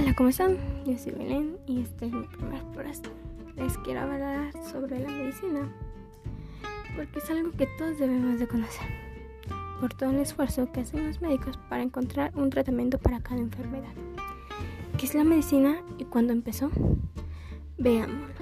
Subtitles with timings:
[0.00, 0.56] Hola, ¿cómo están?
[0.86, 3.08] Yo soy Belén y este es mi primer podcast.
[3.56, 5.74] Les quiero hablar sobre la medicina
[6.94, 8.86] porque es algo que todos debemos de conocer
[9.80, 13.90] por todo el esfuerzo que hacen los médicos para encontrar un tratamiento para cada enfermedad.
[14.98, 16.70] ¿Qué es la medicina y cuándo empezó?
[17.76, 18.37] Veámoslo.